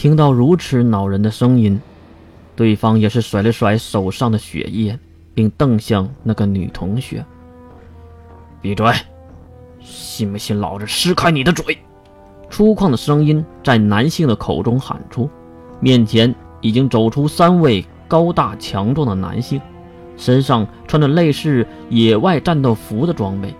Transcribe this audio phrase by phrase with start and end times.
[0.00, 1.80] 听到如此恼人的声音，
[2.54, 4.96] 对方也是甩了甩手上的血液，
[5.34, 7.26] 并瞪向那个女同学
[8.62, 8.92] ：“闭嘴！
[9.80, 11.76] 信不信老子撕开你的嘴？”
[12.48, 15.28] 粗犷的声音在男性的口中喊出，
[15.80, 19.60] 面前已经走出三位高大强壮的男性，
[20.16, 23.52] 身上穿着类似野外战斗服的装备，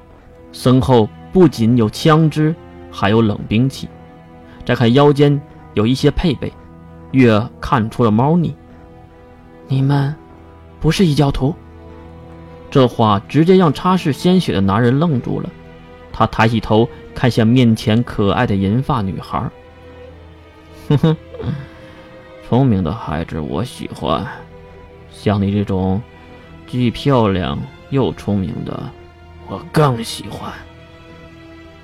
[0.53, 2.55] 身后不仅有枪支，
[2.93, 3.89] 还有冷兵器。
[4.65, 5.41] 再看腰间
[5.79, 6.53] 有一些配备，
[7.13, 8.53] 月看出了猫腻。
[9.69, 10.13] 你们
[10.81, 11.55] 不是异教徒？
[12.69, 15.49] 这话直接让擦拭鲜血的男人愣住了，
[16.13, 16.89] 他抬起头。
[17.15, 19.51] 看向面前可爱的银发女孩，
[20.89, 21.17] 哼哼，
[22.49, 24.25] 聪明的孩子我喜欢，
[25.11, 26.01] 像你这种
[26.69, 27.59] 既漂亮
[27.91, 28.89] 又聪明的，
[29.49, 30.53] 我更喜欢。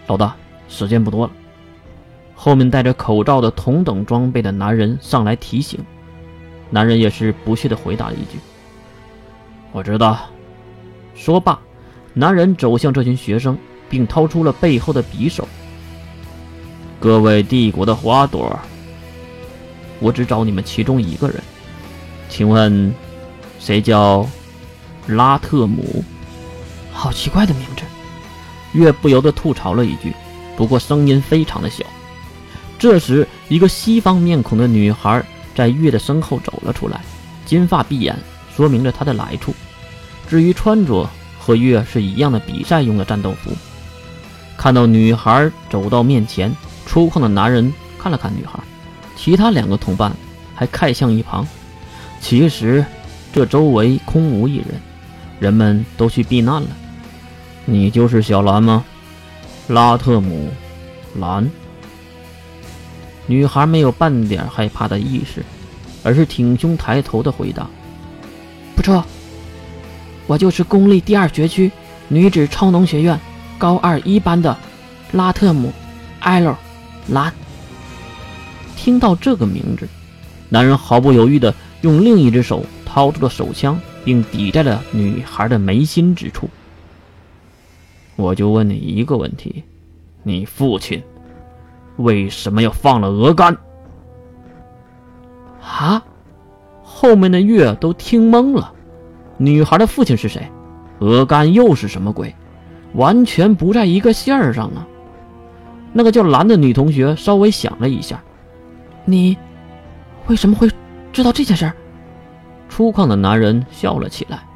[0.07, 0.37] 老大，
[0.69, 1.33] 时间不多了。
[2.35, 5.79] 后面戴着口罩的同等装备的男人上来提醒，
[6.71, 8.39] 男人也是不屑的回答了一句
[9.73, 10.19] ：“我知道。”
[11.15, 11.59] 说罢，
[12.13, 13.57] 男人走向这群学生。
[13.89, 15.47] 并掏出了背后的匕首。
[16.99, 18.59] 各位帝国的花朵，
[20.01, 21.41] 我只找你们其中一个人，
[22.29, 22.93] 请问，
[23.61, 24.27] 谁叫
[25.07, 26.03] 拉特姆？
[26.93, 27.85] 好奇怪的名字。
[28.73, 30.13] 月不由得吐槽了一句，
[30.57, 31.85] 不过声音非常的小。
[32.85, 37.01] 这时，一个西方面孔的女孩在月的身后走了出来，
[37.47, 38.15] 金发碧眼，
[38.55, 39.55] 说明着她的来处。
[40.29, 43.51] 至于穿着，和月是一样的比赛用的战斗服。
[44.59, 48.61] 看到女孩走到面前，粗犷的男人看了看女孩，
[49.17, 50.13] 其他两个同伴
[50.55, 51.49] 还看向一旁。
[52.21, 52.85] 其实，
[53.33, 54.67] 这周围空无一人，
[55.41, 56.69] 人们都去避难了。
[57.65, 58.85] 你就是小兰吗？
[59.69, 60.51] 拉特姆，
[61.19, 61.51] 兰。
[63.27, 65.45] 女孩没有半点害怕的意识，
[66.03, 67.69] 而是挺胸抬头的回答
[68.77, 69.05] ：“不错，
[70.27, 71.71] 我就是公立第二学区
[72.09, 73.19] 女子超能学院。”
[73.57, 74.55] 高二一班的
[75.13, 75.69] 拉特姆·
[76.19, 76.53] 艾洛·
[77.09, 77.33] 兰。
[78.77, 79.89] 听到这个名字，
[80.49, 86.51] 男人毫不犹豫地用另一只手掏出了手枪，并抵在了女孩的眉心之处。
[88.17, 89.63] 我就问你一个问题：
[90.25, 91.03] 你父亲
[91.97, 93.57] 为什么要放了鹅肝？
[95.63, 96.05] 啊！
[96.83, 98.73] 后面的月都听懵了。
[99.37, 100.49] 女孩的父亲是谁？
[101.01, 102.35] 鹅肝又是什么鬼？
[102.95, 104.87] 完全不在一个线儿上啊！
[105.93, 108.23] 那个叫兰的女同学稍微想了一下
[109.05, 109.37] ：“你
[110.27, 110.71] 为什么会
[111.13, 111.71] 知道这件事？”
[112.69, 114.47] 粗犷的男人笑了起来：“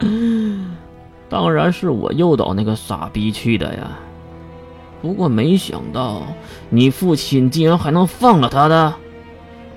[1.28, 3.90] 当然是我诱导那个傻逼去的呀！
[5.00, 6.26] 不过没想到
[6.68, 8.94] 你父亲竟然还能放了他的，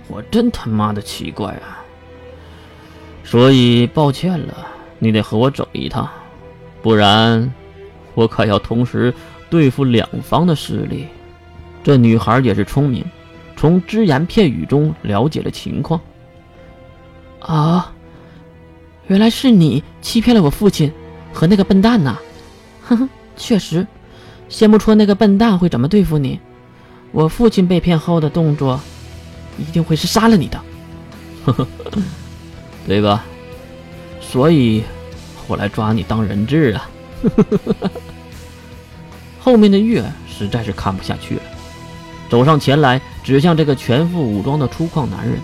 [0.08, 1.82] 我真他妈的奇怪啊！
[3.24, 4.68] 所以抱歉了，
[5.00, 6.10] 你得和我走一趟。”
[6.84, 7.54] 不然，
[8.14, 9.14] 我可要同时
[9.50, 11.08] 对付两方的势力。
[11.82, 13.06] 这女孩也是聪明，
[13.56, 16.02] 从只言片语中了解了情况。
[17.40, 17.94] 啊，
[19.08, 20.92] 原来是你欺骗了我父亲
[21.32, 22.18] 和那个笨蛋呐！
[22.84, 23.88] 哼哼，确实，
[24.53, 26.40] 先不说那个笨蛋会怎么对付你，
[27.12, 28.80] 我父亲被骗后的动作
[29.58, 30.62] 一定会是杀了你的。
[31.44, 31.68] 呵呵，
[32.88, 33.25] 对吧？
[34.22, 34.84] 所以。
[35.46, 36.90] 我来抓你当人质啊！
[39.42, 41.42] 后面的月实在是看不下去了，
[42.30, 45.38] 走上前来，指向这个全副武装的粗犷男人。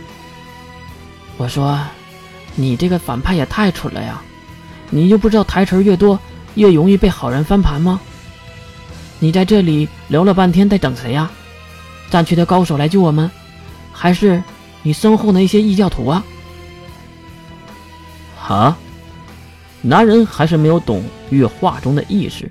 [1.36, 1.78] 我说
[2.56, 4.22] ：“你这个反派也太蠢了呀！
[4.90, 6.18] 你就不知道台词越多，
[6.56, 8.00] 越容易被好人翻盘吗？
[9.19, 11.30] 你在这里聊了半天，在等谁呀？
[12.09, 13.30] 战区的高手来救我们，
[13.91, 14.41] 还是
[14.81, 16.24] 你身后的一些异教徒啊？”
[18.47, 18.78] 啊！
[19.81, 22.50] 男人还是没有懂月话中的意思，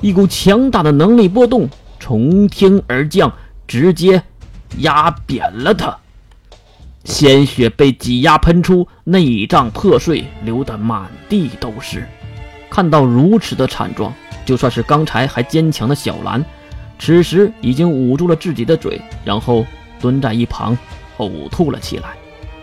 [0.00, 3.32] 一股强大的能力波动从天而降，
[3.66, 4.22] 直接
[4.78, 5.98] 压扁了他，
[7.04, 12.08] 鲜血被挤压喷出，内脏破碎，流得满地都是。
[12.70, 14.14] 看到如此的惨状，
[14.46, 16.42] 就算是刚才还坚强的小兰，
[16.98, 19.66] 此时已经捂住了自己的嘴，然后
[20.00, 20.78] 蹲在一旁
[21.18, 22.10] 呕吐了起来。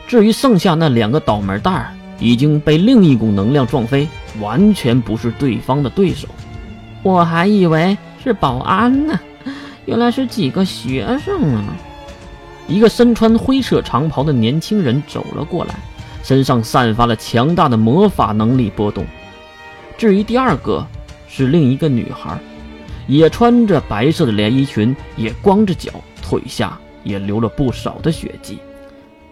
[0.07, 4.07] 至于剩下那两个倒霉蛋儿，已经被另一股能量撞飞，
[4.39, 6.27] 完全不是对方的对手。
[7.03, 9.19] 我还以为是保安呢，
[9.85, 11.75] 原来是几个学生啊！
[12.67, 15.75] 一个身穿灰色长袍的年轻人走了过来，
[16.23, 19.05] 身上散发了强大的魔法能力波动。
[19.97, 20.85] 至于第二个，
[21.27, 22.37] 是另一个女孩，
[23.07, 25.91] 也穿着白色的连衣裙，也光着脚，
[26.21, 28.59] 腿下也流了不少的血迹。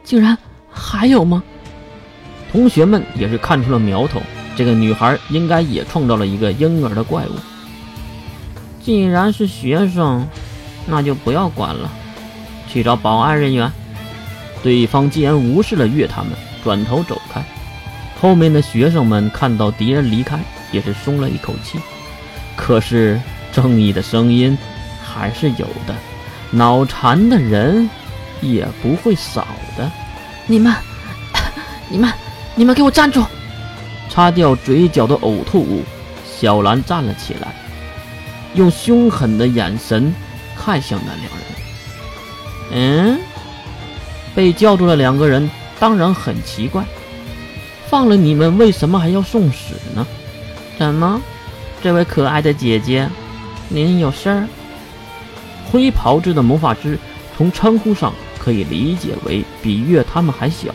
[0.04, 0.38] 竟然
[0.70, 1.44] 还有吗？
[2.52, 4.22] 同学们也是看出了苗头，
[4.56, 7.32] 这个女孩应该也创造了一个婴儿的怪物。
[8.82, 10.28] 既然是学生，
[10.88, 11.92] 那就不要管了，
[12.68, 13.72] 去找保安人员。
[14.64, 16.32] 对方竟然无视了月他们，
[16.64, 17.44] 转头走开。
[18.20, 20.40] 后面的学生们看到敌人离开，
[20.72, 21.80] 也是松了一口气。
[22.56, 23.20] 可是
[23.52, 24.58] 正义的声音
[25.04, 25.96] 还是有的，
[26.52, 27.90] 脑残的人
[28.42, 29.48] 也不会少
[29.78, 29.92] 的。
[30.48, 30.74] 你们，
[31.90, 32.12] 你们，
[32.56, 33.26] 你们给我站住！
[34.10, 35.84] 擦掉嘴角的呕吐物，
[36.26, 37.54] 小兰站了起来，
[38.54, 40.14] 用凶狠的眼神
[40.56, 41.46] 看向那两人。
[42.72, 43.20] 嗯，
[44.34, 46.84] 被叫住的两个人当然很奇怪。
[47.88, 50.06] 放了你们，为什么还要送死呢？
[50.78, 51.22] 怎么，
[51.82, 53.10] 这位可爱的姐姐，
[53.70, 54.48] 您有事儿？
[55.72, 56.98] 灰袍子的魔法师
[57.36, 60.74] 从称呼上可以理解为比月他们还小。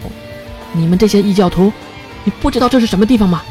[0.73, 1.73] 你们这些异教徒，
[2.25, 3.43] 你不知道这是什么地方吗？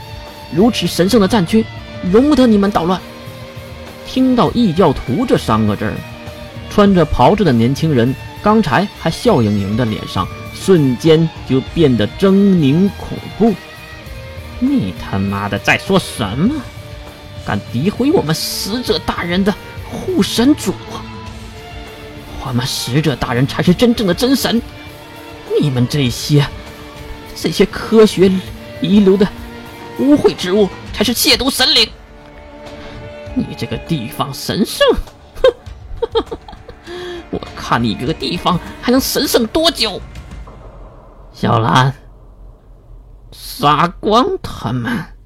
[0.54, 1.66] 如此神圣的战区，
[2.12, 3.00] 容不得你们捣乱。
[4.08, 5.94] 听到异教徒这三个字儿，
[6.70, 10.28] 穿着袍子的年轻人刚才还笑盈盈的脸上。
[10.62, 13.54] 瞬间就变得狰狞恐怖！
[14.60, 16.56] 你他妈的在说什么？
[17.46, 19.54] 敢诋毁我们使者大人的
[19.90, 20.74] 护神主？
[22.46, 24.62] 我们使者大人才是真正的真神！
[25.60, 26.46] 你们这些
[27.36, 28.32] 这些科学
[28.82, 29.28] 遗留的
[30.00, 31.90] 污秽之物才是亵渎神灵！
[33.36, 34.88] 你这个地方神圣？
[35.42, 36.38] 哼！
[37.32, 40.02] 我看你这个地方还能神圣多久？
[41.34, 41.94] 小兰，
[43.32, 45.19] 杀光他们！